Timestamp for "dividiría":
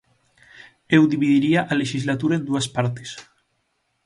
1.13-1.61